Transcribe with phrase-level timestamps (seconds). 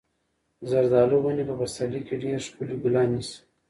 [0.59, 3.37] د زردالو ونې په پسرلي کې ډېر ښکلي ګلان نیسي.